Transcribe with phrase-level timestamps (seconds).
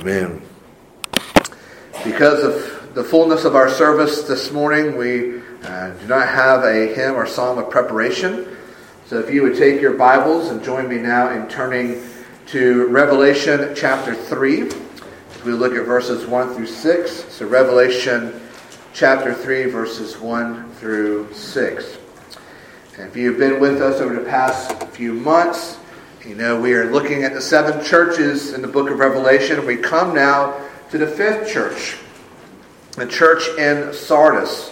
[0.00, 0.40] Amen.
[2.04, 6.94] Because of the fullness of our service this morning, we uh, do not have a
[6.94, 8.56] hymn or psalm of preparation.
[9.04, 12.02] So if you would take your Bibles and join me now in turning
[12.46, 14.62] to Revelation chapter 3.
[14.62, 17.34] As we look at verses 1 through 6.
[17.34, 18.40] So Revelation
[18.94, 21.98] chapter 3, verses 1 through 6.
[22.96, 25.76] And if you've been with us over the past few months,
[26.26, 29.64] you know, we are looking at the seven churches in the book of Revelation.
[29.64, 31.96] We come now to the fifth church,
[32.92, 34.70] the church in Sardis.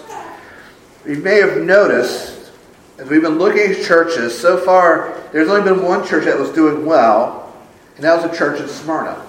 [1.07, 2.52] You may have noticed,
[2.98, 6.51] as we've been looking at churches, so far there's only been one church that was
[6.51, 7.55] doing well,
[7.96, 9.24] and that was the church in Smyrna.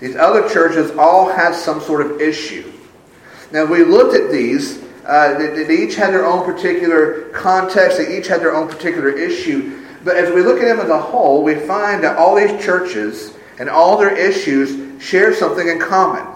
[0.00, 2.72] These other churches all had some sort of issue.
[3.52, 4.82] Now, we looked at these.
[5.06, 7.98] Uh, they, they each had their own particular context.
[7.98, 9.83] They each had their own particular issue.
[10.04, 13.34] But as we look at them as a whole, we find that all these churches
[13.58, 16.26] and all their issues share something in common.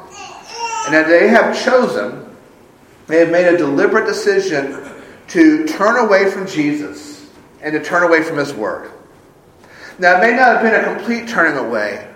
[0.87, 2.35] And that they have chosen,
[3.07, 4.91] they have made a deliberate decision
[5.29, 7.29] to turn away from Jesus
[7.61, 8.91] and to turn away from His Word.
[9.99, 12.09] Now, it may not have been a complete turning away,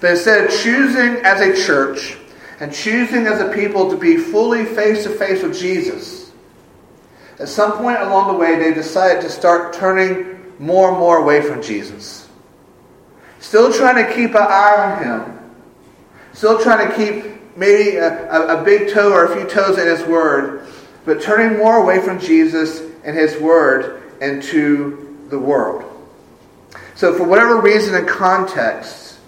[0.00, 2.18] but instead of choosing as a church
[2.60, 6.32] and choosing as a people to be fully face to face with Jesus,
[7.38, 11.40] at some point along the way, they decided to start turning more and more away
[11.40, 12.28] from Jesus.
[13.40, 15.38] Still trying to keep an eye on him.
[16.32, 19.86] Still trying to keep maybe a, a, a big toe or a few toes in
[19.86, 20.66] his word,
[21.04, 25.84] but turning more away from Jesus and his word into the world.
[26.94, 29.18] So, for whatever reason and context,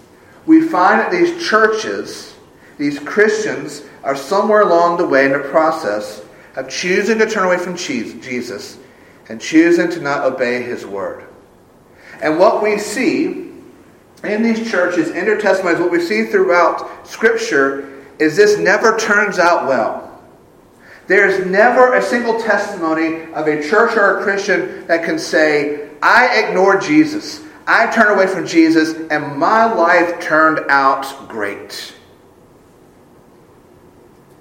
[0.45, 2.35] we find that these churches,
[2.77, 6.23] these Christians, are somewhere along the way in the process
[6.55, 8.77] of choosing to turn away from Jesus
[9.31, 11.23] and choosing to not obey his word.
[12.21, 13.49] And what we see
[14.25, 19.39] in these churches, in their testimonies, what we see throughout Scripture is this never turns
[19.39, 20.21] out well.
[21.07, 26.41] There's never a single testimony of a church or a Christian that can say, I
[26.41, 27.41] ignored Jesus.
[27.65, 31.93] I turned away from Jesus, and my life turned out great.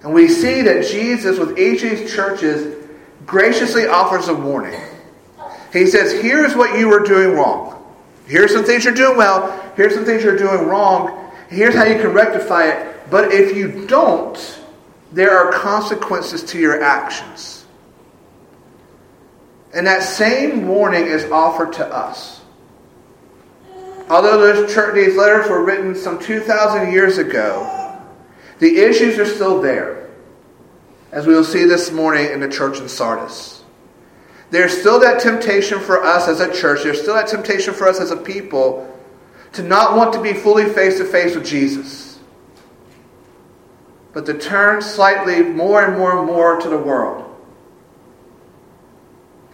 [0.02, 2.79] And we see that Jesus, with each of these churches,
[3.26, 4.80] graciously offers a warning.
[5.72, 7.76] He says, Here's what you were doing wrong.
[8.26, 9.72] Here's some things you're doing well.
[9.76, 11.30] Here's some things you're doing wrong.
[11.48, 13.10] Here's how you can rectify it.
[13.10, 14.60] But if you don't,
[15.12, 17.66] there are consequences to your actions.
[19.74, 22.40] And that same warning is offered to us.
[24.08, 27.98] Although church, these letters were written some 2,000 years ago,
[28.58, 29.99] the issues are still there
[31.12, 33.64] as we will see this morning in the church in Sardis.
[34.50, 38.00] There's still that temptation for us as a church, there's still that temptation for us
[38.00, 38.86] as a people
[39.52, 42.18] to not want to be fully face to face with Jesus,
[44.12, 47.26] but to turn slightly more and more and more to the world.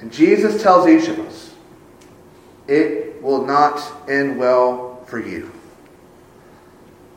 [0.01, 1.55] And Jesus tells each of us,
[2.69, 5.53] it will not end well for you.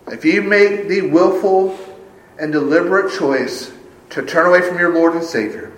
[0.07, 1.78] If you make the willful
[2.39, 3.72] and deliberate choice
[4.12, 5.72] to turn away from your Lord and Savior,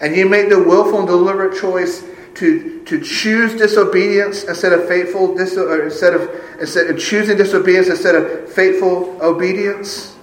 [0.00, 2.04] and you make the willful and deliberate choice
[2.36, 6.30] to, to choose disobedience instead of faithful dis, uh, instead of
[6.60, 10.16] instead of choosing disobedience instead of faithful obedience,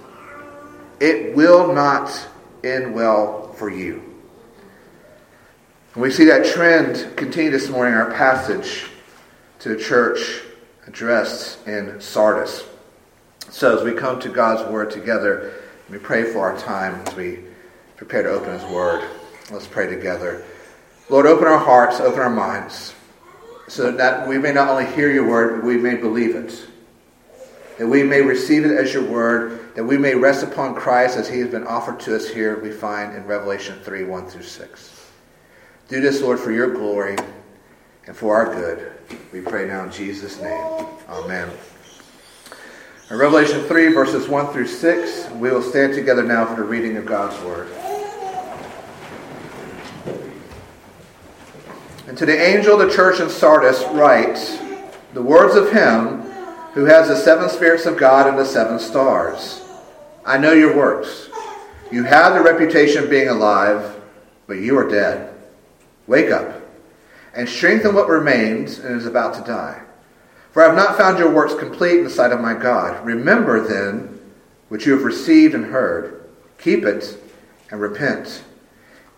[1.00, 2.28] it will not
[2.62, 4.02] end well for you.
[5.94, 8.86] And we see that trend continue this morning in our passage
[9.60, 10.42] to the church
[10.86, 12.64] addressed in Sardis.
[13.50, 15.52] So as we come to God's word together,
[15.90, 17.40] we pray for our time as we
[17.96, 19.08] prepare to open His Word.
[19.50, 20.44] Let's pray together.
[21.10, 22.94] Lord, open our hearts, open our minds,
[23.68, 26.66] so that we may not only hear your word, but we may believe it.
[27.78, 31.28] That we may receive it as your word, that we may rest upon Christ as
[31.28, 35.10] he has been offered to us here, we find in Revelation 3 1 through 6.
[35.88, 37.16] Do this, Lord, for your glory
[38.06, 38.92] and for our good.
[39.32, 40.86] We pray now in Jesus' name.
[41.08, 41.50] Amen.
[43.10, 46.96] In Revelation 3, verses 1 through 6, we will stand together now for the reading
[46.96, 47.68] of God's Word.
[52.08, 54.38] And to the angel of the church in Sardis, write
[55.12, 56.22] the words of him
[56.72, 59.62] who has the seven spirits of God and the seven stars.
[60.24, 61.28] I know your works.
[61.92, 64.00] You have the reputation of being alive,
[64.46, 65.34] but you are dead.
[66.06, 66.62] Wake up
[67.34, 69.82] and strengthen what remains and is about to die.
[70.54, 73.04] For I have not found your works complete in the sight of my God.
[73.04, 74.20] Remember then
[74.68, 76.30] what you have received and heard.
[76.58, 77.18] Keep it
[77.72, 78.44] and repent.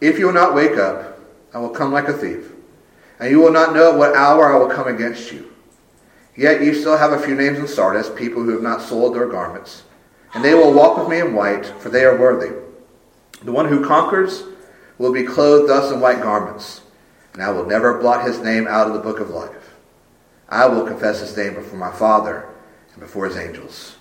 [0.00, 1.20] If you will not wake up,
[1.52, 2.52] I will come like a thief,
[3.20, 5.52] and you will not know at what hour I will come against you.
[6.38, 9.28] Yet you still have a few names in Sardis, people who have not soiled their
[9.28, 9.82] garments.
[10.32, 12.56] And they will walk with me in white, for they are worthy.
[13.42, 14.42] The one who conquers
[14.96, 16.80] will be clothed thus in white garments,
[17.34, 19.65] and I will never blot his name out of the book of life.
[20.48, 22.48] I will confess his name before my Father
[22.92, 23.96] and before his angels.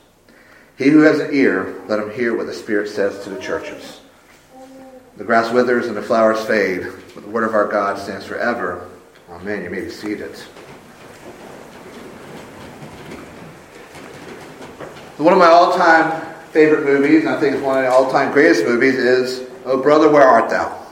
[0.78, 4.02] He who has an ear, let him hear what the Spirit says to the churches.
[5.18, 8.90] The grass withers and the flowers fade, but the word of our God stands forever.
[9.30, 9.64] Amen.
[9.64, 10.36] You may be seated.
[15.18, 18.66] One of my all-time favorite movies, and I think it's one of the all-time greatest
[18.66, 20.86] movies, is Oh Brother, Where Art Thou?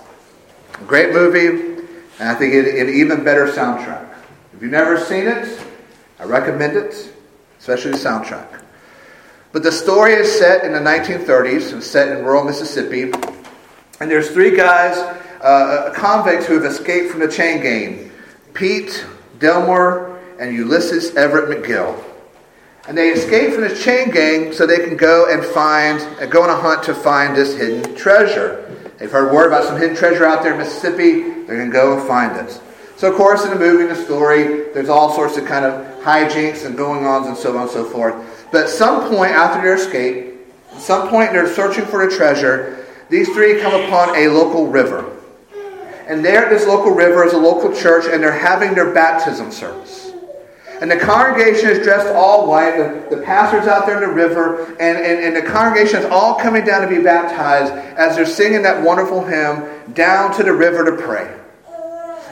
[0.88, 1.84] Great movie,
[2.20, 4.12] and I think an even better soundtrack.
[4.63, 5.60] You've never seen it,
[6.21, 7.13] I recommend it,
[7.60, 8.62] especially the soundtrack.
[9.51, 13.12] But the story is set in the 1930s and set in rural Mississippi.
[14.00, 14.95] And there's three guys,
[15.42, 18.10] uh, convicts who have escaped from the chain gang
[18.54, 19.06] Pete,
[19.38, 22.01] Delmar, and Ulysses Everett McGill.
[22.88, 26.42] And they escape from the chain gang so they can go and find, uh, go
[26.42, 28.94] on a hunt to find this hidden treasure.
[28.98, 31.19] They've heard word about some hidden treasure out there in Mississippi.
[31.44, 32.62] They're going to go and find it.
[33.04, 36.66] So, of course, in the movie, the story, there's all sorts of kind of hijinks
[36.66, 38.48] and going ons and so on and so forth.
[38.50, 40.38] But at some point after their escape,
[40.72, 45.20] at some point they're searching for the treasure, these three come upon a local river.
[46.08, 49.52] And there at this local river is a local church, and they're having their baptism
[49.52, 50.14] service.
[50.80, 52.78] And the congregation is dressed all white.
[52.78, 54.64] The, the pastor's out there in the river.
[54.80, 58.62] And, and, and the congregation is all coming down to be baptized as they're singing
[58.62, 61.43] that wonderful hymn, Down to the River to Pray.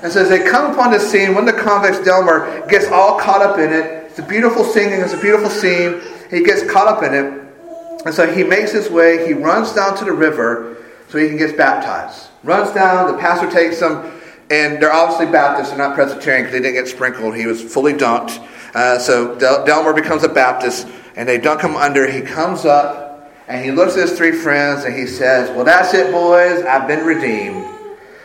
[0.03, 3.41] And so as they come upon the scene, of the convicts, Delmar, gets all caught
[3.41, 4.09] up in it.
[4.09, 6.01] It's a beautiful singing, it's a beautiful scene.
[6.29, 8.05] He gets caught up in it.
[8.05, 10.77] And so he makes his way, he runs down to the river
[11.09, 12.29] so he can get baptized.
[12.43, 14.11] Runs down, the pastor takes him
[14.51, 17.35] and they're obviously Baptists, they're not Presbyterian because they didn't get sprinkled.
[17.35, 18.45] He was fully dunked.
[18.75, 22.09] Uh, so Del- Delmar becomes a Baptist, and they dunk him under.
[22.09, 25.93] He comes up, and he looks at his three friends, and he says, Well, that's
[25.93, 26.63] it, boys.
[26.65, 27.65] I've been redeemed.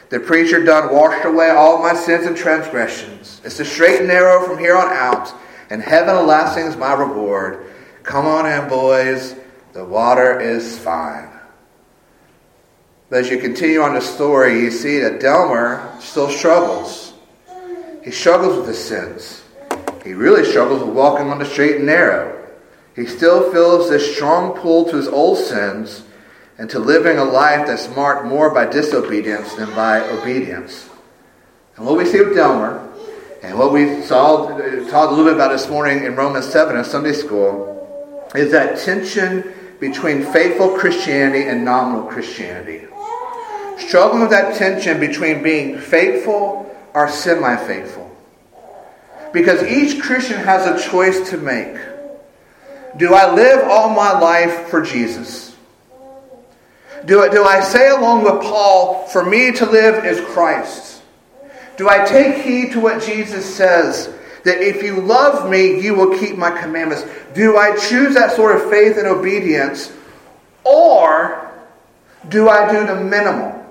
[0.09, 3.41] The preacher done washed away all my sins and transgressions.
[3.45, 5.35] It's the straight and narrow from here on out,
[5.71, 7.67] and heaven lasting is my reward.
[8.05, 9.35] Come on in, boys.
[9.73, 11.29] The water is fine.
[13.11, 17.15] But as you continue on the story, you see that Delmar still struggles.
[18.03, 19.43] He struggles with his sins.
[20.05, 22.47] He really struggles with walking on the straight and narrow.
[22.95, 26.05] He still feels this strong pull to his old sins
[26.59, 30.89] and to living a life that's marked more by disobedience than by obedience.
[31.77, 32.83] And what we see with Delmar,
[33.43, 36.85] and what we saw talked a little bit about this morning in Romans 7 in
[36.85, 42.87] Sunday school, is that tension between faithful Christianity and nominal Christianity
[43.79, 48.11] struggling with that tension between being faithful or semi faithful.
[49.33, 51.77] Because each Christian has a choice to make.
[52.97, 55.46] Do I live all my life for Jesus?
[57.07, 61.03] Do I, do I say along with Paul, for me to live is Christ?
[61.77, 64.13] Do I take heed to what Jesus says,
[64.45, 67.05] that if you love me, you will keep my commandments?
[67.35, 69.93] Do I choose that sort of faith and obedience?
[70.65, 71.53] Or
[72.29, 73.65] do I do the minimal?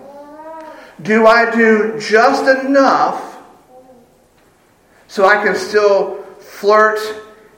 [1.01, 3.37] Do I do just enough
[5.07, 6.99] so I can still flirt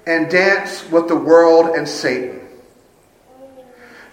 [0.07, 2.46] and dance with the world and Satan?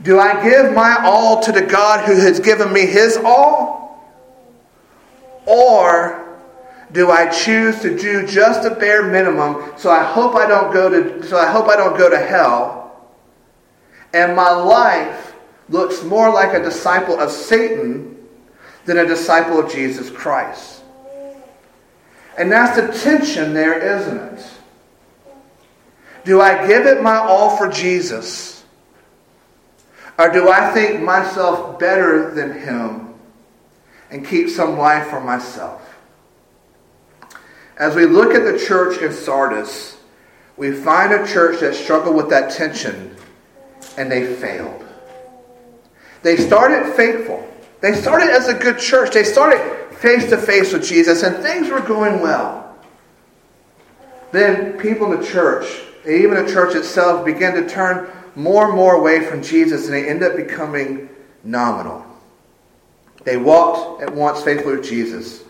[0.05, 3.99] Do I give my all to the God who has given me his all?
[5.47, 6.39] Or
[6.93, 10.89] do I choose to do just a bare minimum so I hope I don't go
[10.89, 12.85] to so I hope I don't go to hell
[14.13, 15.35] and my life
[15.69, 18.17] looks more like a disciple of Satan
[18.85, 20.83] than a disciple of Jesus Christ.
[22.39, 24.47] And that's the tension there, isn't it?
[26.25, 28.54] Do I give it my all for Jesus?
[30.19, 33.15] Or do I think myself better than him
[34.11, 35.83] and keep some life for myself?
[37.77, 39.99] As we look at the church in Sardis,
[40.57, 43.17] we find a church that struggled with that tension
[43.97, 44.85] and they failed.
[46.23, 47.47] They started faithful.
[47.81, 49.13] They started as a good church.
[49.13, 49.59] They started
[49.97, 52.77] face to face with Jesus, and things were going well.
[54.33, 55.67] Then people in the church,
[56.09, 60.09] even the church itself, began to turn more and more away from Jesus, and they
[60.09, 61.09] end up becoming
[61.43, 62.05] nominal.
[63.25, 65.43] They walked at once faithfully with Jesus.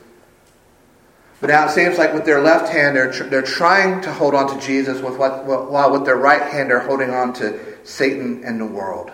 [1.40, 4.54] But now it seems like with their left hand, they're, they're trying to hold on
[4.54, 8.60] to Jesus, with what, while with their right hand, they're holding on to Satan and
[8.60, 9.10] the world.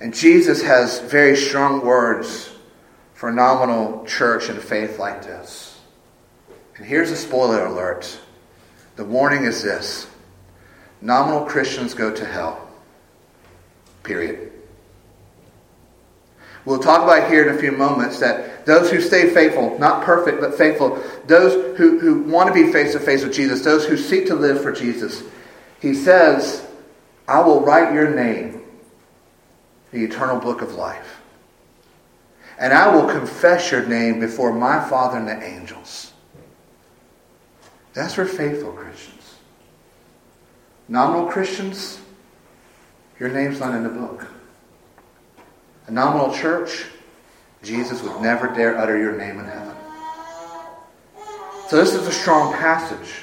[0.00, 2.50] And Jesus has very strong words
[3.14, 5.80] for nominal church and faith like this.
[6.76, 8.18] And here's a spoiler alert
[8.96, 10.06] The warning is this
[11.00, 12.68] nominal Christians go to hell.
[14.02, 14.52] Period.
[16.64, 20.40] We'll talk about here in a few moments that those who stay faithful, not perfect,
[20.40, 23.96] but faithful, those who, who want to be face to face with Jesus, those who
[23.96, 25.22] seek to live for Jesus,
[25.80, 26.66] he says,
[27.28, 28.62] I will write your name,
[29.92, 31.20] in the eternal book of life.
[32.58, 36.12] And I will confess your name before my Father and the angels.
[37.92, 39.25] That's for faithful Christians.
[40.88, 42.00] Nominal Christians,
[43.18, 44.26] your name's not in the book.
[45.86, 46.86] A nominal church,
[47.62, 49.74] Jesus would never dare utter your name in heaven.
[51.68, 53.14] So this is a strong passage.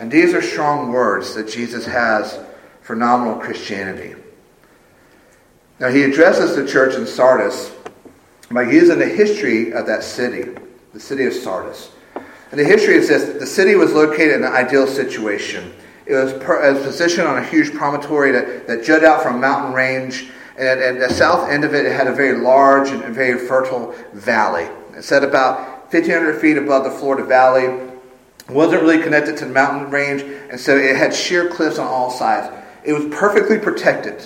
[0.00, 2.38] And these are strong words that Jesus has
[2.80, 4.14] for nominal Christianity.
[5.78, 7.72] Now he addresses the church in Sardis
[8.50, 10.54] by using the history of that city,
[10.94, 11.90] the city of Sardis.
[12.50, 15.74] And the history is this the city was located in an ideal situation.
[16.08, 19.36] It was, per, it was positioned on a huge promontory that, that jutted out from
[19.36, 20.30] a mountain range.
[20.56, 23.94] And at the south end of it, it had a very large and very fertile
[24.14, 24.68] valley.
[24.96, 27.64] It set about 1,500 feet above the Florida valley.
[27.64, 31.86] It wasn't really connected to the mountain range, and so it had sheer cliffs on
[31.86, 32.52] all sides.
[32.84, 34.22] It was perfectly protected.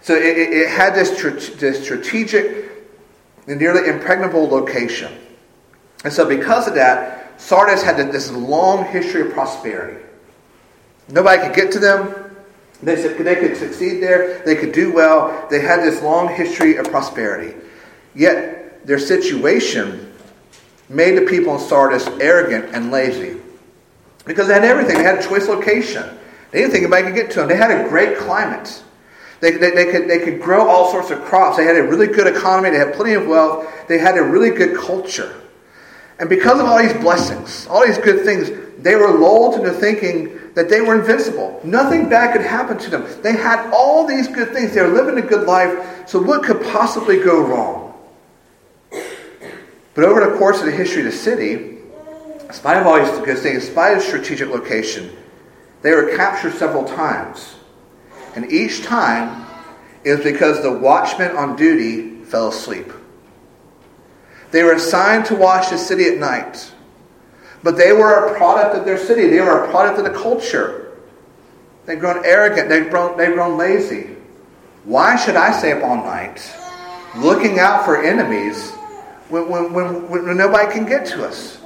[0.00, 1.10] So it, it had this,
[1.60, 2.70] this strategic
[3.46, 5.12] and nearly impregnable location.
[6.04, 10.03] And so, because of that, Sardis had this long history of prosperity.
[11.08, 12.14] Nobody could get to them.
[12.82, 14.42] They, said they could succeed there.
[14.44, 15.46] They could do well.
[15.50, 17.54] They had this long history of prosperity.
[18.14, 20.12] Yet, their situation
[20.88, 23.40] made the people in Sardis arrogant and lazy.
[24.26, 24.98] Because they had everything.
[24.98, 26.04] They had a choice location.
[26.50, 27.48] They didn't think anybody could get to them.
[27.48, 28.82] They had a great climate.
[29.40, 31.56] They, they, they, could, they could grow all sorts of crops.
[31.56, 32.70] They had a really good economy.
[32.70, 33.66] They had plenty of wealth.
[33.88, 35.34] They had a really good culture.
[36.18, 40.38] And because of all these blessings, all these good things, they were lulled into thinking
[40.54, 41.60] that they were invincible.
[41.64, 43.06] Nothing bad could happen to them.
[43.22, 44.74] They had all these good things.
[44.74, 46.08] They were living a good life.
[46.08, 47.94] So what could possibly go wrong?
[49.94, 51.78] But over the course of the history of the city,
[52.40, 55.16] in spite of all these good things, in spite of strategic location,
[55.82, 57.56] they were captured several times.
[58.34, 59.46] And each time
[60.04, 62.92] was because the watchman on duty fell asleep.
[64.50, 66.72] They were assigned to watch the city at night.
[67.64, 69.26] But they were a product of their city.
[69.26, 70.98] They were a product of the culture.
[71.86, 72.68] They've grown arrogant.
[72.68, 74.16] They've grown, they've grown lazy.
[74.84, 76.54] Why should I stay up all night
[77.16, 78.70] looking out for enemies
[79.30, 81.58] when, when, when, when nobody can get to us?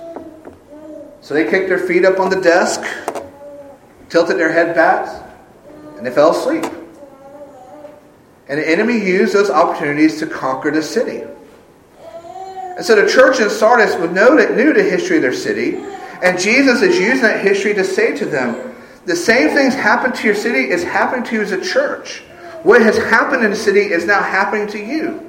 [1.21, 2.81] So they kicked their feet up on the desk,
[4.09, 5.29] tilted their head back,
[5.97, 6.65] and they fell asleep.
[8.49, 11.25] And the enemy used those opportunities to conquer the city.
[12.79, 15.79] And so the church in Sardis was knew the history of their city,
[16.23, 20.27] and Jesus is using that history to say to them, the same things happened to
[20.27, 22.23] your city is happening to you as a church.
[22.63, 25.29] What has happened in the city is now happening to you.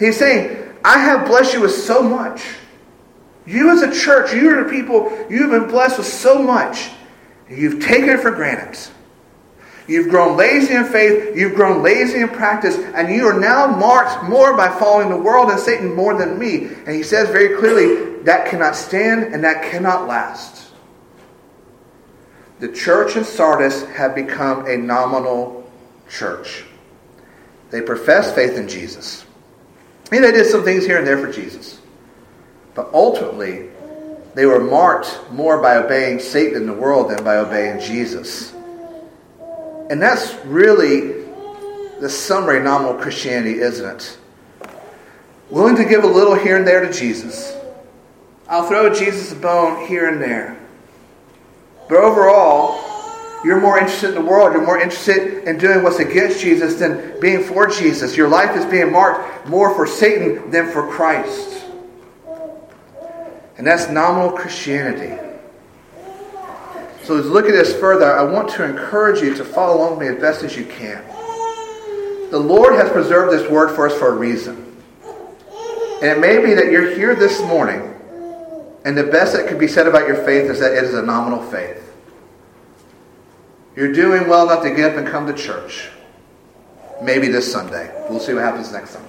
[0.00, 2.42] He's saying, I have blessed you with so much.
[3.46, 6.90] You as a church, you are the people, you've been blessed with so much.
[7.48, 8.80] You've taken it for granted.
[9.92, 14.24] You've grown lazy in faith, you've grown lazy in practice, and you are now marked
[14.24, 16.64] more by following the world and Satan more than me.
[16.64, 20.72] And he says very clearly that cannot stand and that cannot last.
[22.60, 25.70] The church in Sardis had become a nominal
[26.08, 26.64] church.
[27.68, 29.26] They professed faith in Jesus.
[30.10, 31.82] And they did some things here and there for Jesus.
[32.74, 33.68] But ultimately,
[34.32, 38.54] they were marked more by obeying Satan in the world than by obeying Jesus.
[39.92, 41.22] And that's really
[42.00, 44.18] the summary of nominal Christianity, isn't it?
[45.50, 47.54] Willing to give a little here and there to Jesus.
[48.48, 50.58] I'll throw Jesus a bone here and there.
[51.90, 52.80] But overall,
[53.44, 54.54] you're more interested in the world.
[54.54, 58.16] You're more interested in doing what's against Jesus than being for Jesus.
[58.16, 61.66] Your life is being marked more for Satan than for Christ.
[63.58, 65.21] And that's nominal Christianity.
[67.04, 69.98] So as we look at this further, I want to encourage you to follow along
[69.98, 71.04] with me as best as you can.
[72.30, 74.76] The Lord has preserved this word for us for a reason.
[76.00, 77.92] And it may be that you're here this morning,
[78.84, 81.02] and the best that could be said about your faith is that it is a
[81.02, 81.92] nominal faith.
[83.74, 85.90] You're doing well enough to get up and come to church.
[87.02, 87.92] Maybe this Sunday.
[88.08, 89.08] We'll see what happens next Sunday.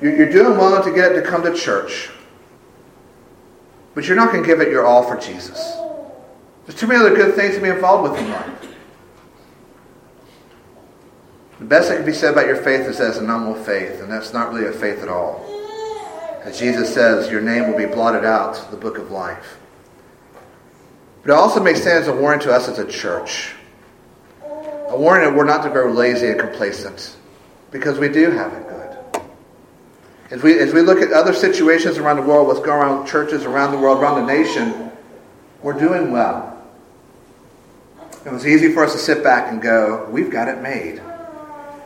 [0.00, 2.10] You're doing well enough to get up to come to church.
[3.94, 5.76] But you're not going to give it your all for Jesus.
[6.66, 8.74] There's too many other good things to be involved with in life.
[11.60, 14.10] The best that can be said about your faith is as a nominal faith, and
[14.10, 15.44] that's not really a faith at all.
[16.42, 19.58] As Jesus says, your name will be blotted out, the book of life.
[21.22, 23.54] But it also may stand as a warning to us as a church.
[24.42, 27.16] A warning that we're not to grow lazy and complacent
[27.70, 28.93] because we do have it good.
[30.30, 33.06] As we, as we look at other situations around the world, what's going on in
[33.06, 34.90] churches around the world, around the nation,
[35.62, 36.50] we're doing well.
[38.24, 41.02] It was easy for us to sit back and go, we've got it made.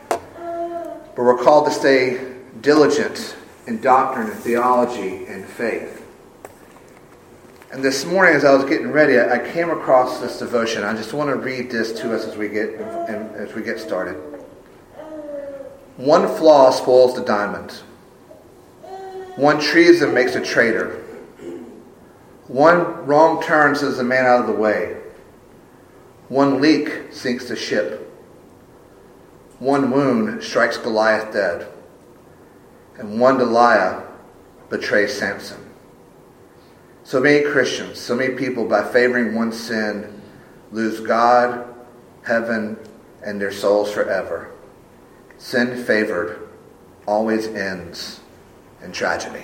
[0.09, 3.35] But we're called to stay diligent
[3.67, 5.97] in doctrine and theology and faith.
[7.71, 10.83] And this morning, as I was getting ready, I came across this devotion.
[10.83, 14.15] I just want to read this to us as we get as we get started.
[15.97, 17.81] One flaw spoils the diamond.
[19.39, 21.01] One treason makes a traitor.
[22.49, 24.97] One wrong turn sends a man out of the way.
[26.27, 28.13] One leak sinks the ship.
[29.59, 31.71] One wound strikes Goliath dead.
[32.97, 34.11] And one Delilah
[34.69, 35.69] betrays Samson.
[37.05, 40.21] So many Christians, so many people, by favoring one sin,
[40.73, 41.65] lose God,
[42.23, 42.77] heaven,
[43.25, 44.51] and their souls forever.
[45.37, 46.49] Sin favored
[47.07, 48.19] always ends
[48.83, 49.43] in tragedy.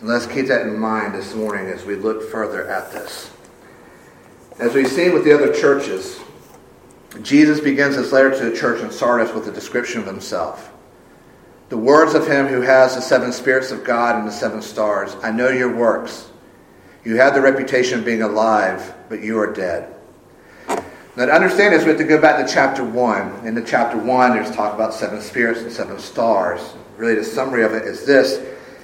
[0.00, 3.30] And let's keep that in mind this morning as we look further at this.
[4.58, 6.20] As we've seen with the other churches,
[7.22, 10.72] Jesus begins his letter to the church in Sardis with a description of himself.
[11.68, 15.16] The words of him who has the seven spirits of God and the seven stars
[15.22, 16.30] I know your works.
[17.04, 19.94] You have the reputation of being alive, but you are dead.
[21.16, 23.46] Now, to understand this, we have to go back to chapter 1.
[23.46, 26.74] In the chapter 1, there's talk about seven spirits and seven stars.
[26.96, 28.40] Really, the summary of it is this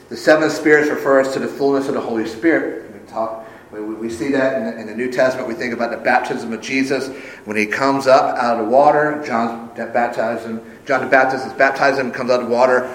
[0.08, 2.92] the seven spirits refers to the fullness of the Holy Spirit.
[2.92, 5.46] We talk we, see that in the, New Testament.
[5.46, 7.08] We think about the baptism of Jesus
[7.44, 9.22] when he comes up out of the water.
[9.24, 10.60] John him.
[10.84, 12.92] John the Baptist is baptized him, comes out of the water.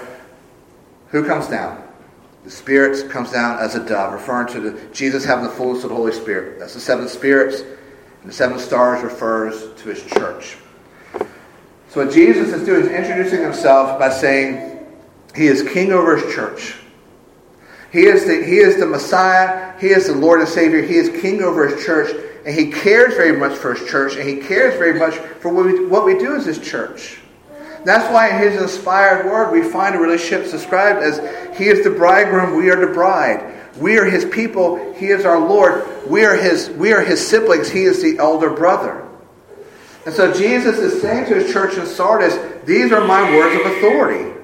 [1.08, 1.82] Who comes down?
[2.44, 5.90] The Spirit comes down as a dove, referring to the, Jesus having the fullness of
[5.90, 6.58] the Holy Spirit.
[6.58, 7.62] That's the seven spirits.
[8.20, 10.58] And the seven stars refers to his church.
[11.88, 14.75] So what Jesus is doing is introducing himself by saying
[15.36, 16.76] he is king over his church.
[17.92, 19.78] He is, the, he is the Messiah.
[19.78, 20.82] He is the Lord and Savior.
[20.82, 22.14] He is king over his church.
[22.44, 24.16] And he cares very much for his church.
[24.16, 27.18] And he cares very much for what we, what we do as his church.
[27.84, 31.90] That's why in his inspired word we find a relationship described as He is the
[31.90, 33.54] bridegroom, we are the bride.
[33.78, 35.86] We are his people, he is our Lord.
[36.06, 39.06] We are his, we are his siblings, he is the elder brother.
[40.04, 43.72] And so Jesus is saying to his church in Sardis, These are my words of
[43.72, 44.35] authority.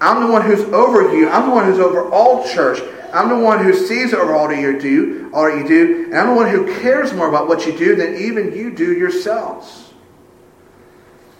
[0.00, 1.28] I'm the one who's over you.
[1.28, 2.80] I'm the one who's over all church.
[3.12, 6.14] I'm the one who sees over all that you do, all that you do, and
[6.16, 9.92] I'm the one who cares more about what you do than even you do yourselves.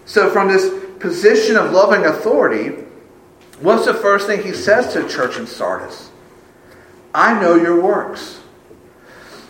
[0.07, 2.85] So, from this position of loving authority,
[3.61, 6.11] what's the first thing he says to the church in Sardis?
[7.15, 8.41] I know your works.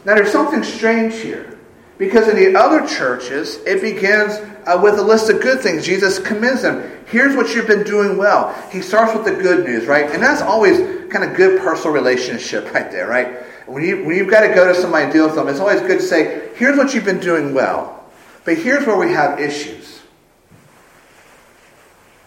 [0.04, 1.57] Now, there's something strange here.
[1.98, 4.34] Because in the other churches, it begins
[4.66, 5.84] uh, with a list of good things.
[5.84, 7.04] Jesus commends them.
[7.06, 8.54] Here's what you've been doing well.
[8.70, 10.08] He starts with the good news, right?
[10.10, 10.78] And that's always
[11.10, 13.42] kind of good personal relationship right there, right?
[13.66, 15.80] When, you, when you've got to go to somebody and deal with them, it's always
[15.80, 18.04] good to say, here's what you've been doing well.
[18.44, 20.00] But here's where we have issues.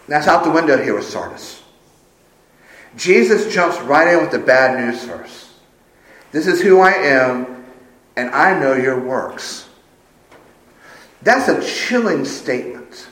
[0.06, 1.62] And that's out the window here with Sardis.
[2.96, 5.48] Jesus jumps right in with the bad news first.
[6.30, 7.51] This is who I am
[8.16, 9.68] and I know your works.
[11.22, 13.08] That's a chilling statement.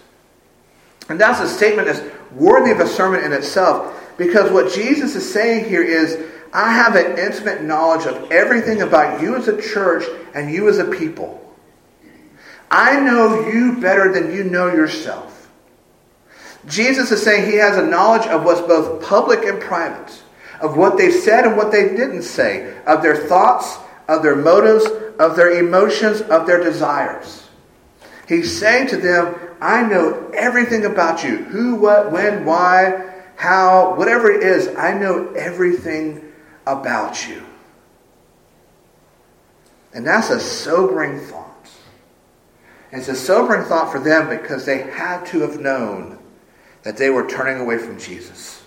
[1.08, 5.32] And that's a statement that's worthy of a sermon in itself because what Jesus is
[5.32, 6.18] saying here is
[6.52, 10.78] I have an intimate knowledge of everything about you as a church and you as
[10.78, 11.36] a people.
[12.70, 15.48] I know you better than you know yourself.
[16.68, 20.22] Jesus is saying he has a knowledge of what's both public and private,
[20.60, 23.78] of what they said and what they didn't say, of their thoughts
[24.11, 24.85] of their motives,
[25.20, 27.49] of their emotions, of their desires.
[28.27, 34.29] He's saying to them, I know everything about you who, what, when, why, how, whatever
[34.29, 36.33] it is, I know everything
[36.66, 37.44] about you.
[39.94, 41.70] And that's a sobering thought.
[42.90, 46.18] And it's a sobering thought for them because they had to have known
[46.83, 48.61] that they were turning away from Jesus.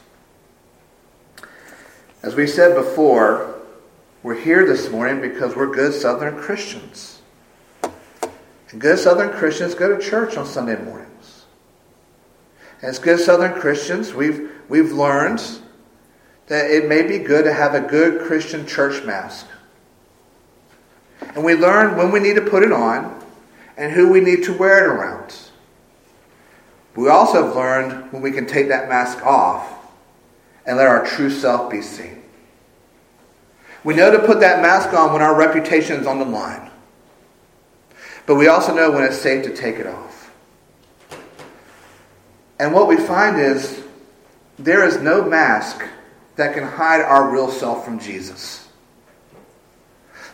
[2.21, 3.52] As we said before,
[4.23, 7.21] we're here this morning because we're good Southern Christians.
[8.71, 11.43] And good Southern Christians go to church on Sunday mornings.
[12.81, 15.43] And as good Southern Christians, we've, we've learned
[16.47, 19.45] that it may be good to have a good Christian church mask.
[21.36, 23.21] And we learn when we need to put it on
[23.75, 25.36] and who we need to wear it around.
[26.95, 29.69] We also have learned when we can take that mask off
[30.65, 32.22] and let our true self be seen.
[33.83, 36.69] We know to put that mask on when our reputation is on the line.
[38.25, 40.31] But we also know when it's safe to take it off.
[42.59, 43.83] And what we find is
[44.57, 45.83] there is no mask
[46.35, 48.67] that can hide our real self from Jesus.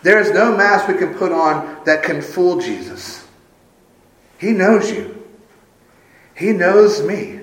[0.01, 3.27] There is no mask we can put on that can fool Jesus.
[4.37, 5.15] He knows you.
[6.35, 7.41] He knows me.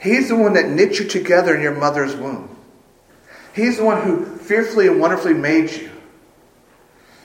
[0.00, 2.55] He's the one that knit you together in your mother's womb.
[3.56, 5.90] He's the one who fearfully and wonderfully made you.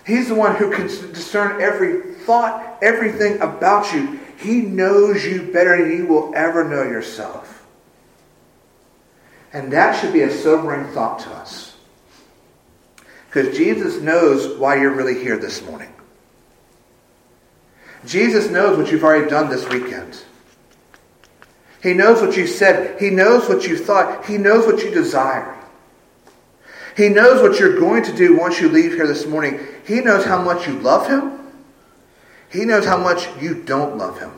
[0.05, 4.17] He's the one who can discern every thought, everything about you.
[4.37, 7.67] He knows you better than you will ever know yourself.
[9.51, 11.75] And that should be a sobering thought to us.
[13.27, 15.93] Because Jesus knows why you're really here this morning.
[18.05, 20.23] Jesus knows what you've already done this weekend.
[21.83, 23.01] He knows what you said.
[23.01, 24.25] He knows what you thought.
[24.25, 25.57] He knows what you desire.
[27.01, 29.59] He knows what you're going to do once you leave here this morning.
[29.87, 31.39] He knows how much you love Him.
[32.51, 34.31] He knows how much you don't love Him.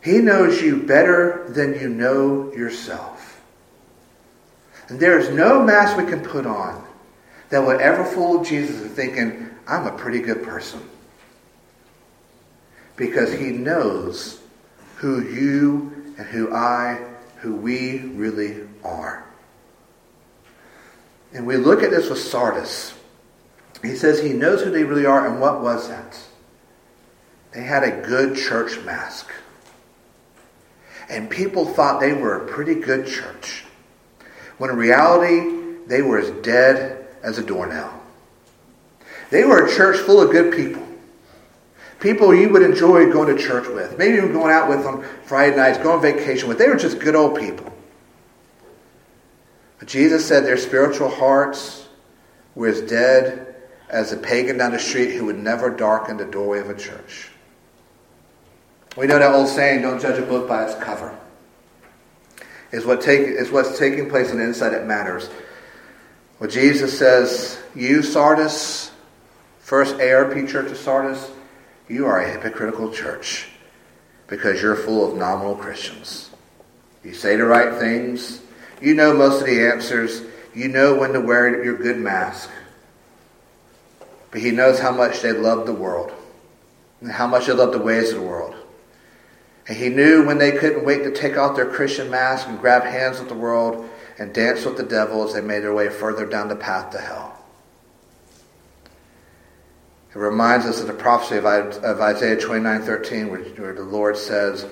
[0.00, 3.42] He knows you better than you know yourself.
[4.86, 6.86] And there is no mask we can put on
[7.48, 10.88] that would ever fool Jesus into thinking, I'm a pretty good person.
[12.94, 14.40] Because he knows
[14.98, 17.04] who you and who I,
[17.38, 19.26] who we really are.
[21.32, 22.94] And we look at this with Sardis.
[23.82, 26.18] He says he knows who they really are, and what was that?
[27.52, 29.30] They had a good church mask.
[31.08, 33.64] And people thought they were a pretty good church.
[34.58, 37.92] When in reality, they were as dead as a doornail.
[39.30, 40.86] They were a church full of good people.
[42.00, 43.98] People you would enjoy going to church with.
[43.98, 46.58] Maybe even going out with on Friday nights, going on vacation with.
[46.58, 47.69] They were just good old people.
[49.90, 51.88] Jesus said their spiritual hearts
[52.54, 53.56] were as dead
[53.88, 57.28] as a pagan down the street who would never darken the doorway of a church.
[58.96, 61.18] We know that old saying, don't judge a book by its cover.
[62.70, 65.28] Is what take, what's taking place on the inside that matters.
[66.38, 68.92] Well, Jesus says, you Sardis,
[69.58, 71.32] first ARP church of Sardis,
[71.88, 73.48] you are a hypocritical church
[74.28, 76.30] because you're full of nominal Christians.
[77.02, 78.40] You say the right things,
[78.80, 80.22] you know most of the answers.
[80.54, 82.50] You know when to wear your good mask.
[84.30, 86.12] But he knows how much they love the world
[87.00, 88.54] and how much they love the ways of the world.
[89.66, 92.82] And he knew when they couldn't wait to take off their Christian mask and grab
[92.82, 93.88] hands with the world
[94.18, 96.98] and dance with the devil as they made their way further down the path to
[96.98, 97.36] hell.
[100.12, 104.66] It reminds us of the prophecy of Isaiah 29:13, where the Lord says,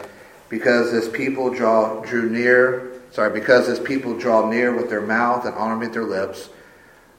[0.49, 5.45] "Because this people draw, drew near Sorry, because his people draw near with their mouth
[5.45, 6.51] and honor me with their lips,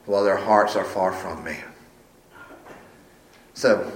[0.06, 1.56] while their hearts are far from me.
[3.54, 3.92] So,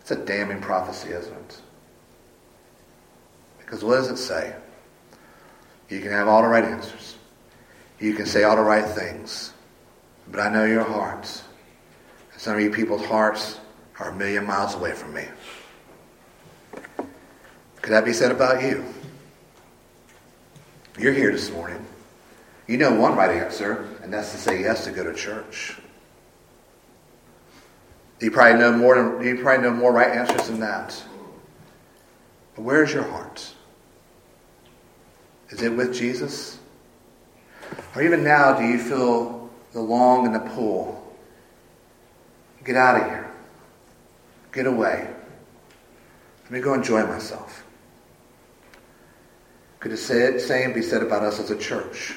[0.00, 1.60] it's a damning prophecy, isn't it?
[3.58, 4.54] Because what does it say?
[5.88, 7.16] You can have all the right answers.
[7.98, 9.52] You can say all the right things.
[10.28, 11.42] But I know your hearts.
[12.36, 13.60] Some of you people's hearts
[13.98, 15.24] are a million miles away from me.
[16.96, 18.84] Could that be said about you?
[20.98, 21.84] You're here this morning.
[22.66, 25.76] You know one right answer, and that's to say yes to go to church.
[28.20, 31.02] You probably know more than, you probably know more right answers than that.
[32.54, 33.54] But where's your heart?
[35.48, 36.58] Is it with Jesus?
[37.96, 41.16] Or even now, do you feel the long and the pull?
[42.64, 43.30] Get out of here.
[44.52, 45.08] Get away.
[46.44, 47.64] Let me go enjoy myself.
[49.82, 52.14] Could the same be said about us as a church?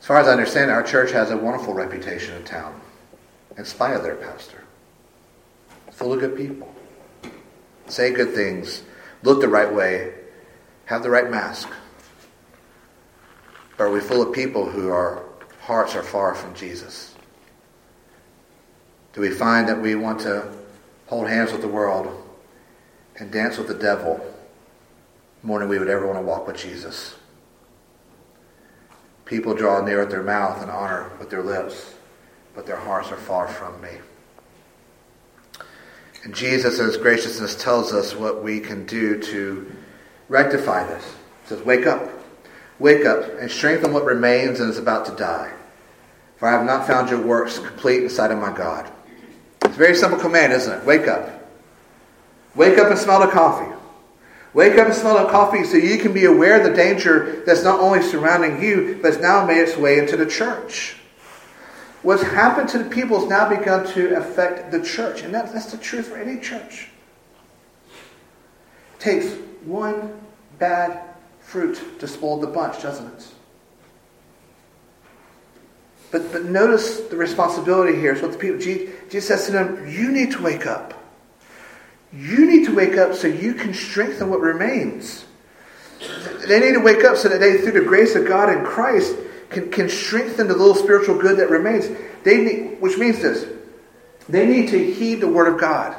[0.00, 2.80] As far as I understand, our church has a wonderful reputation in town,
[3.56, 4.64] in spite of their pastor.
[5.92, 6.74] Full of good people.
[7.86, 8.82] Say good things,
[9.22, 10.14] look the right way,
[10.86, 11.68] have the right mask.
[13.76, 15.22] But are we full of people who our
[15.60, 17.14] hearts are far from Jesus?
[19.12, 20.52] Do we find that we want to
[21.06, 22.20] hold hands with the world
[23.14, 24.34] and dance with the devil
[25.42, 27.16] more than we would ever want to walk with Jesus.
[29.24, 31.94] People draw near with their mouth and honor with their lips,
[32.54, 33.90] but their hearts are far from me.
[36.24, 39.70] And Jesus, in his graciousness, tells us what we can do to
[40.28, 41.04] rectify this.
[41.42, 42.08] He says, Wake up,
[42.78, 45.52] wake up, and strengthen what remains and is about to die.
[46.38, 48.90] For I have not found your works complete inside of my God.
[49.64, 50.86] It's a very simple command, isn't it?
[50.86, 51.50] Wake up.
[52.54, 53.74] Wake up and smell the coffee.
[54.58, 57.62] Wake up and smell the coffee so you can be aware of the danger that's
[57.62, 60.96] not only surrounding you, but has now made its way into the church.
[62.02, 65.22] What's happened to the people has now begun to affect the church.
[65.22, 66.88] And that, that's the truth for any church.
[68.96, 69.32] It takes
[69.64, 70.20] one
[70.58, 71.02] bad
[71.38, 73.28] fruit to spoil the bunch, doesn't it?
[76.10, 78.16] But, but notice the responsibility here.
[78.16, 80.97] So what the people, Jesus says to them, you need to wake up.
[82.12, 85.24] You need to wake up so you can strengthen what remains.
[86.46, 89.16] They need to wake up so that they, through the grace of God in Christ,
[89.50, 91.88] can, can strengthen the little spiritual good that remains.
[92.22, 93.46] They need, which means this.
[94.28, 95.94] They need to heed the Word of God.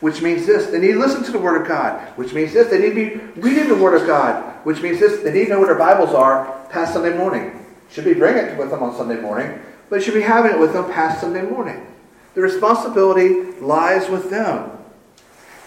[0.00, 0.66] Which means this.
[0.66, 2.00] They need to listen to the Word of God.
[2.16, 2.68] Which means this.
[2.68, 2.94] They need to
[3.34, 4.42] be reading the Word of God.
[4.64, 5.22] Which means this.
[5.22, 7.66] They need to know what their Bibles are past Sunday morning.
[7.90, 10.72] Should be bringing it with them on Sunday morning, but should be having it with
[10.72, 11.86] them past Sunday morning.
[12.34, 14.70] The responsibility lies with them.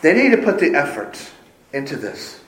[0.04, 1.18] They need to put the effort
[1.72, 2.42] into this.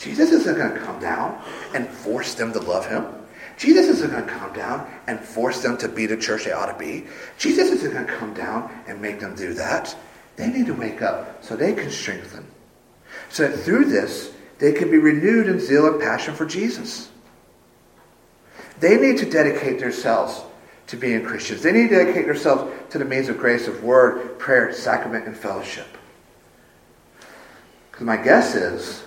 [0.00, 1.40] Jesus isn't going to come down
[1.72, 3.06] and force them to love him.
[3.56, 6.66] Jesus isn't going to come down and force them to be the church they ought
[6.66, 7.06] to be.
[7.38, 9.96] Jesus isn't going to come down and make them do that.
[10.34, 12.44] They need to wake up so they can strengthen.
[13.28, 17.08] So that through this, they can be renewed in zeal and passion for Jesus.
[18.80, 20.42] They need to dedicate themselves
[20.88, 21.62] to being Christians.
[21.62, 25.36] They need to dedicate themselves to the means of grace of word, prayer, sacrament, and
[25.36, 25.86] fellowship.
[28.02, 29.04] Because my guess is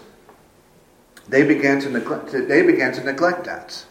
[1.27, 3.83] they began to neglect, they began to neglect that.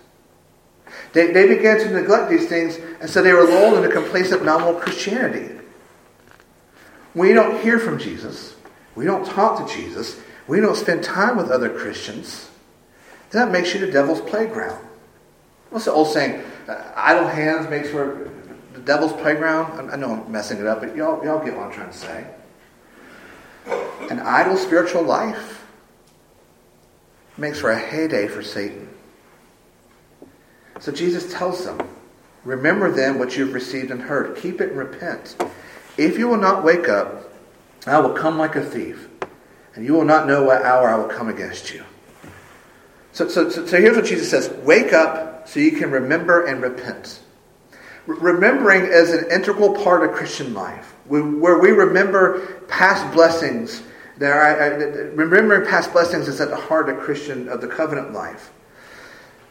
[1.12, 4.74] They, they began to neglect these things, and so they were lulled into complacent nominal
[4.74, 5.60] Christianity.
[7.14, 8.56] We don't hear from Jesus.
[8.94, 10.20] We don't talk to Jesus.
[10.48, 12.48] We don't spend time with other Christians.
[13.30, 14.86] That makes you the devil's playground.
[15.68, 16.42] What's the old saying?
[16.66, 18.30] Uh, idle hands makes for
[18.72, 19.90] the devil's playground.
[19.90, 22.26] I know I'm messing it up, but y'all, y'all get what I'm trying to say.
[23.66, 25.64] An idle spiritual life
[27.36, 28.88] makes for a heyday for Satan.
[30.80, 31.80] So Jesus tells them,
[32.44, 34.36] Remember then what you've received and heard.
[34.36, 35.36] Keep it and repent.
[35.96, 37.32] If you will not wake up,
[37.86, 39.08] I will come like a thief,
[39.74, 41.84] and you will not know what hour I will come against you.
[43.12, 47.20] So, so, so, here's what Jesus says Wake up so you can remember and repent.
[48.06, 53.82] Remembering is an integral part of Christian life, where we remember past blessings.
[54.16, 58.52] There, uh, remembering past blessings is at the heart of Christian of the covenant life.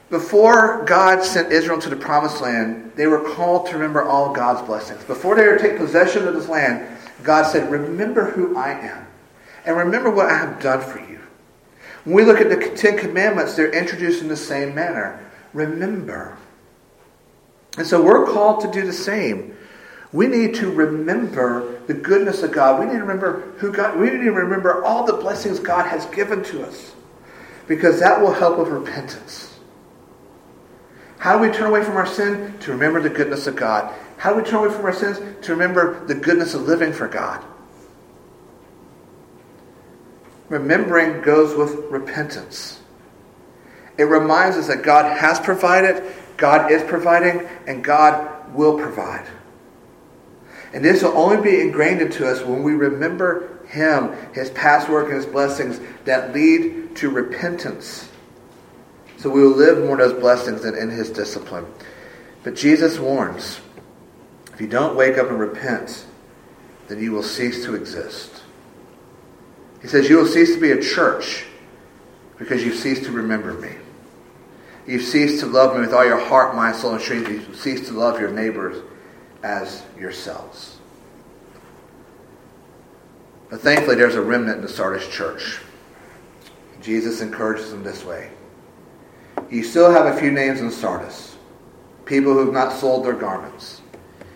[0.09, 4.65] Before God sent Israel to the promised land, they were called to remember all God's
[4.65, 5.03] blessings.
[5.03, 6.87] Before they were to take possession of this land,
[7.23, 9.07] God said, Remember who I am,
[9.65, 11.19] and remember what I have done for you.
[12.03, 15.19] When we look at the Ten Commandments, they're introduced in the same manner
[15.53, 16.37] remember.
[17.77, 19.57] And so we're called to do the same.
[20.11, 22.79] We need to remember the goodness of God.
[22.79, 26.05] We need to remember who God, we need to remember all the blessings God has
[26.07, 26.93] given to us.
[27.67, 29.57] Because that will help with repentance.
[31.17, 32.57] How do we turn away from our sin?
[32.59, 33.93] To remember the goodness of God.
[34.17, 35.19] How do we turn away from our sins?
[35.45, 37.43] To remember the goodness of living for God.
[40.49, 42.81] Remembering goes with repentance.
[43.97, 46.03] It reminds us that God has provided,
[46.37, 49.27] God is providing, and God will provide.
[50.73, 55.07] And this will only be ingrained into us when we remember Him, His past work,
[55.07, 58.09] and His blessings that lead to repentance.
[59.17, 61.65] So we will live more in those blessings than in His discipline.
[62.43, 63.61] But Jesus warns
[64.53, 66.05] if you don't wake up and repent,
[66.87, 68.43] then you will cease to exist.
[69.81, 71.45] He says, You will cease to be a church
[72.37, 73.75] because you cease to remember me.
[74.85, 77.29] You cease to love me with all your heart, mind, soul, and strength.
[77.29, 78.83] You cease to love your neighbors
[79.41, 80.77] as yourselves.
[83.49, 85.61] But thankfully, there's a remnant in the Sardis church.
[86.81, 88.31] Jesus encourages them this way.
[89.49, 91.37] You still have a few names in Sardis,
[92.05, 93.81] people who have not sold their garments,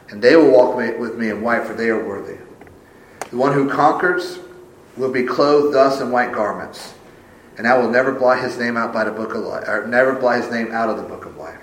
[0.09, 2.37] and they will walk with me in white, for they are worthy.
[3.29, 4.39] The one who conquers
[4.95, 6.93] will be clothed thus in white garments
[7.57, 10.13] and I will never blot his name out by the book of life, or never
[10.13, 11.59] blot his name out of the book of life.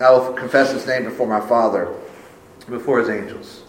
[0.00, 1.94] I will confess his name before my Father,
[2.68, 3.62] before his angels.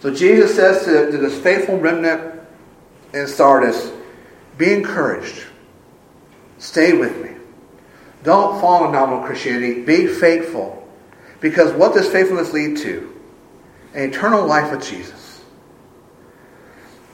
[0.00, 2.40] So Jesus says to, to this faithful remnant
[3.14, 3.90] in Sardis,
[4.58, 5.44] be encouraged.
[6.58, 7.30] Stay with me.
[8.22, 9.82] Don't fall in nominal Christianity.
[9.82, 10.86] Be faithful.
[11.40, 13.20] Because what does faithfulness lead to?
[13.94, 15.23] An eternal life with Jesus.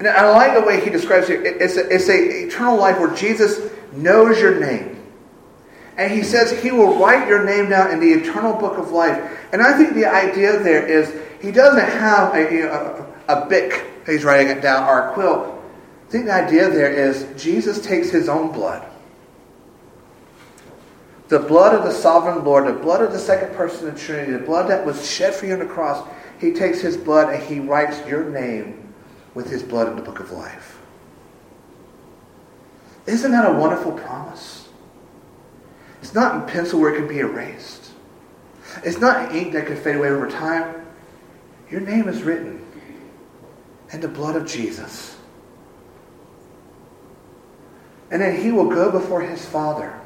[0.00, 1.44] And I like the way he describes it.
[1.44, 4.96] It's a, it's a eternal life where Jesus knows your name.
[5.98, 9.38] And he says he will write your name down in the eternal book of life.
[9.52, 13.84] And I think the idea there is he doesn't have a, you know, a, a
[14.06, 15.62] he's writing it down or a quill.
[16.08, 18.86] I think the idea there is Jesus takes his own blood.
[21.28, 24.32] The blood of the sovereign Lord, the blood of the second person of the Trinity,
[24.32, 26.08] the blood that was shed for you on the cross,
[26.38, 28.79] he takes his blood and he writes your name
[29.34, 30.78] with his blood in the book of life.
[33.06, 34.68] Isn't that a wonderful promise?
[36.02, 37.90] It's not in pencil where it can be erased.
[38.84, 40.86] It's not ink that can fade away over time.
[41.70, 42.64] Your name is written
[43.92, 45.16] in the blood of Jesus.
[48.10, 49.98] And then he will go before his Father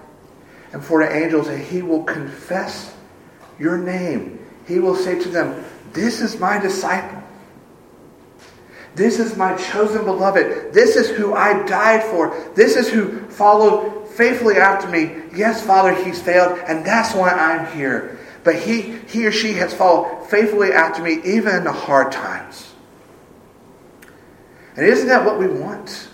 [0.73, 2.95] and for the angels, and he will confess
[3.59, 4.45] your name.
[4.67, 7.23] He will say to them, This is my disciple.
[8.95, 10.73] This is my chosen beloved.
[10.73, 12.37] This is who I died for.
[12.55, 15.23] This is who followed faithfully after me.
[15.35, 18.19] Yes, Father, he's failed, and that's why I'm here.
[18.45, 22.73] But he, he or she has followed faithfully after me, even in the hard times.
[24.77, 26.09] And isn't that what we want?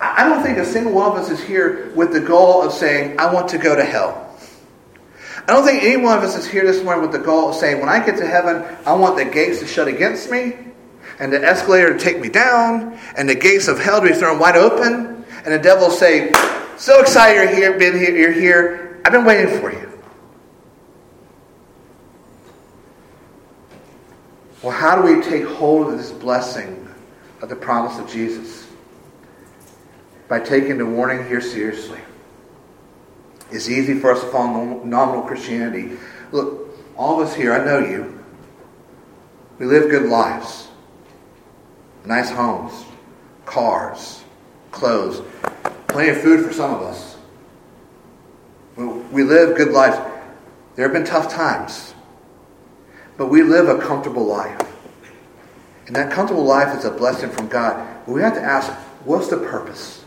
[0.00, 3.18] I don't think a single one of us is here with the goal of saying,
[3.18, 4.18] I want to go to hell.
[5.48, 7.56] I don't think any one of us is here this morning with the goal of
[7.56, 10.56] saying, when I get to heaven, I want the gates to shut against me,
[11.22, 14.38] and the escalator to take me down, and the gates of hell to be thrown
[14.38, 16.32] wide open, and the devil say,
[16.76, 19.00] So excited you're here, been here, you're here.
[19.04, 19.88] I've been waiting for you.
[24.62, 26.88] Well, how do we take hold of this blessing
[27.40, 28.62] of the promise of Jesus?
[30.32, 32.00] by taking the warning here seriously.
[33.50, 35.98] It's easy for us to follow nominal Christianity.
[36.30, 38.18] Look, all of us here, I know you.
[39.58, 40.68] We live good lives.
[42.04, 42.84] Nice homes,
[43.46, 44.24] cars,
[44.70, 45.22] clothes,
[45.88, 47.16] plenty of food for some of us.
[48.76, 49.96] We live good lives.
[50.74, 51.94] There have been tough times,
[53.16, 54.60] but we live a comfortable life.
[55.86, 57.86] And that comfortable life is a blessing from God.
[58.06, 58.72] But we have to ask,
[59.04, 60.02] what's the purpose?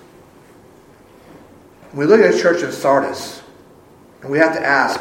[1.96, 3.42] we look at a church in Sardis,
[4.22, 5.00] and we have to ask,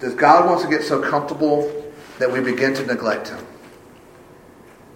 [0.00, 1.70] does God want to get so comfortable
[2.18, 3.46] that we begin to neglect Him?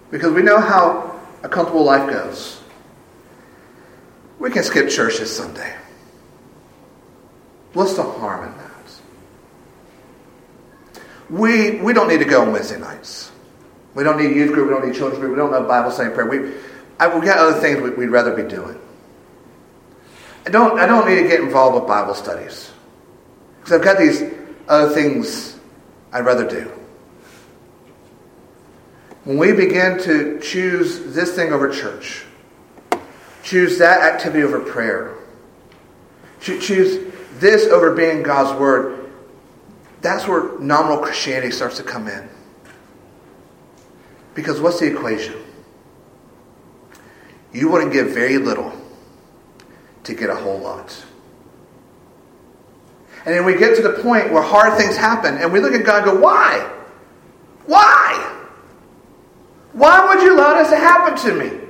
[0.09, 1.16] Because we know how
[1.47, 2.61] a comfortable life goes.
[4.37, 5.73] We can skip church this Sunday.
[7.73, 8.63] What's the harm in that?
[11.29, 13.31] We, we don't need to go on Wednesday nights.
[13.95, 14.67] We don't need youth group.
[14.67, 15.31] We don't need children's group.
[15.31, 16.27] We don't know Bible study prayer.
[16.27, 16.53] We,
[16.99, 18.79] I, we got other things we'd rather be doing.
[20.45, 22.71] I don't, I don't need to get involved with Bible studies.
[23.59, 24.21] Because I've got these
[24.67, 25.57] other things
[26.11, 26.71] I'd rather do.
[29.27, 32.23] When we begin to choose this thing over church,
[33.43, 35.15] choose that activity over prayer,
[36.39, 39.11] choose this over being God's Word,
[39.99, 42.29] that's where nominal Christianity starts to come in.
[44.33, 45.35] Because what's the equation?
[47.51, 48.71] You want to give very little
[50.05, 51.03] to get a whole lot.
[53.25, 55.85] And then we get to the point where hard things happen, and we look at
[55.85, 56.59] God and go, Why?
[57.65, 58.35] Why?
[59.77, 61.67] Why would you allow this to happen to me?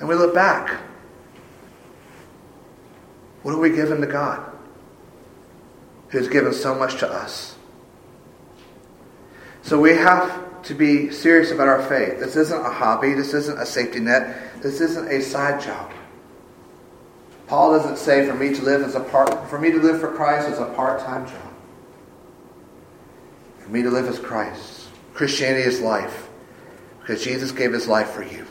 [0.00, 0.78] And we look back.
[3.42, 4.52] What are we giving to God?
[6.10, 7.56] Who's given so much to us?
[9.62, 12.20] So we have to be serious about our faith.
[12.20, 13.14] This isn't a hobby.
[13.14, 14.60] This isn't a safety net.
[14.60, 15.90] This isn't a side job.
[17.46, 20.14] Paul doesn't say for me to live as a part for me to live for
[20.14, 21.52] Christ is a part-time job.
[23.60, 24.77] For me to live as Christ.
[25.18, 26.28] Christianity is life.
[27.00, 28.46] Because Jesus gave his life for you.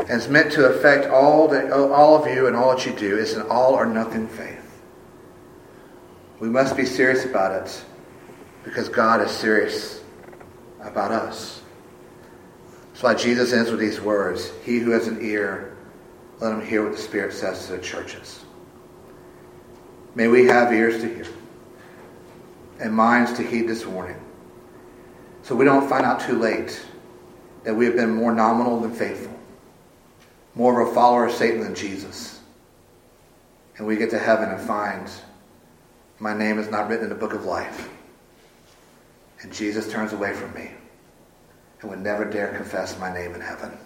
[0.00, 3.16] And it's meant to affect all that all of you and all that you do.
[3.16, 4.82] It's an all or nothing faith.
[6.40, 7.84] We must be serious about it
[8.64, 10.02] because God is serious
[10.80, 11.62] about us.
[12.88, 15.76] That's why Jesus ends with these words He who has an ear,
[16.40, 18.44] let him hear what the Spirit says to the churches.
[20.16, 21.26] May we have ears to hear
[22.80, 24.20] and minds to heed this warning
[25.50, 26.80] so we don't find out too late
[27.64, 29.36] that we have been more nominal than faithful,
[30.54, 32.38] more of a follower of Satan than Jesus.
[33.76, 35.10] And we get to heaven and find
[36.20, 37.90] my name is not written in the book of life.
[39.42, 40.70] And Jesus turns away from me
[41.80, 43.76] and would never dare confess my name in heaven.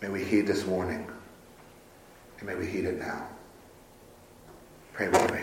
[0.00, 1.06] May we heed this warning,
[2.38, 3.28] and may we heed it now.
[4.94, 5.40] Pray with me.